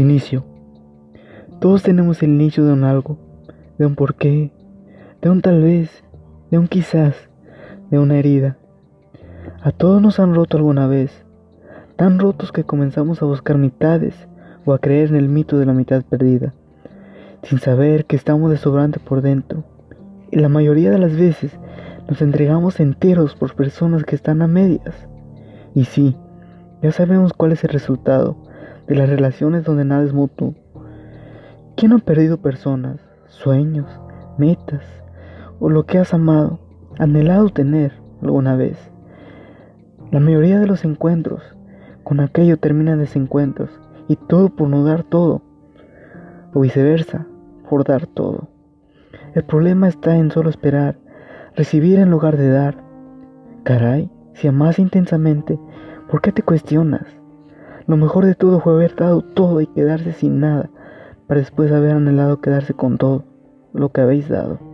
Inicio. 0.00 0.42
Todos 1.60 1.82
tenemos 1.82 2.22
el 2.22 2.30
inicio 2.30 2.64
de 2.64 2.72
un 2.72 2.82
algo, 2.82 3.18
de 3.76 3.84
un 3.84 3.94
porqué, 3.94 4.50
de 5.20 5.28
un 5.28 5.42
tal 5.42 5.62
vez, 5.62 6.02
de 6.50 6.56
un 6.56 6.66
quizás, 6.66 7.14
de 7.90 7.98
una 7.98 8.16
herida. 8.16 8.56
A 9.62 9.70
todos 9.70 10.00
nos 10.00 10.18
han 10.18 10.34
roto 10.34 10.56
alguna 10.56 10.86
vez, 10.86 11.26
tan 11.96 12.18
rotos 12.18 12.52
que 12.52 12.64
comenzamos 12.64 13.20
a 13.20 13.26
buscar 13.26 13.58
mitades 13.58 14.14
o 14.64 14.72
a 14.72 14.78
creer 14.78 15.10
en 15.10 15.16
el 15.16 15.28
mito 15.28 15.58
de 15.58 15.66
la 15.66 15.74
mitad 15.74 16.02
perdida, 16.02 16.54
sin 17.42 17.58
saber 17.58 18.06
que 18.06 18.16
estamos 18.16 18.50
de 18.50 18.56
sobrante 18.56 18.98
por 18.98 19.20
dentro. 19.20 19.62
Y 20.30 20.38
la 20.38 20.48
mayoría 20.48 20.90
de 20.90 20.98
las 20.98 21.14
veces 21.14 21.52
nos 22.08 22.22
entregamos 22.22 22.80
enteros 22.80 23.34
por 23.34 23.54
personas 23.54 24.04
que 24.04 24.16
están 24.16 24.40
a 24.40 24.46
medias. 24.46 25.06
Y 25.74 25.84
sí, 25.84 26.16
ya 26.82 26.92
sabemos 26.92 27.34
cuál 27.34 27.52
es 27.52 27.62
el 27.62 27.70
resultado 27.70 28.51
de 28.86 28.94
las 28.94 29.08
relaciones 29.08 29.64
donde 29.64 29.84
nada 29.84 30.04
es 30.04 30.12
mutuo. 30.12 30.54
¿Quién 31.76 31.92
ha 31.92 31.98
perdido 31.98 32.38
personas, 32.38 33.00
sueños, 33.26 33.86
metas 34.38 34.84
o 35.60 35.70
lo 35.70 35.84
que 35.84 35.98
has 35.98 36.12
amado, 36.14 36.58
anhelado 36.98 37.48
tener 37.48 37.92
alguna 38.22 38.56
vez? 38.56 38.78
La 40.10 40.20
mayoría 40.20 40.58
de 40.58 40.66
los 40.66 40.84
encuentros 40.84 41.42
con 42.04 42.20
aquello 42.20 42.58
terminan 42.58 42.98
desencuentros 42.98 43.70
y 44.08 44.16
todo 44.16 44.50
por 44.50 44.68
no 44.68 44.84
dar 44.84 45.04
todo, 45.04 45.42
o 46.52 46.60
viceversa, 46.60 47.26
por 47.68 47.84
dar 47.84 48.06
todo. 48.06 48.48
El 49.34 49.44
problema 49.44 49.88
está 49.88 50.16
en 50.16 50.30
solo 50.30 50.50
esperar, 50.50 50.98
recibir 51.56 51.98
en 51.98 52.10
lugar 52.10 52.36
de 52.36 52.50
dar. 52.50 52.76
Caray, 53.62 54.10
si 54.34 54.48
amas 54.48 54.78
intensamente, 54.78 55.58
¿por 56.10 56.20
qué 56.20 56.32
te 56.32 56.42
cuestionas? 56.42 57.21
Lo 57.86 57.96
mejor 57.96 58.26
de 58.26 58.34
todo 58.34 58.60
fue 58.60 58.74
haber 58.74 58.94
dado 58.94 59.22
todo 59.22 59.60
y 59.60 59.66
quedarse 59.66 60.12
sin 60.12 60.40
nada, 60.40 60.70
para 61.26 61.40
después 61.40 61.72
haber 61.72 61.92
anhelado 61.92 62.40
quedarse 62.40 62.74
con 62.74 62.98
todo 62.98 63.24
lo 63.72 63.90
que 63.90 64.00
habéis 64.00 64.28
dado. 64.28 64.71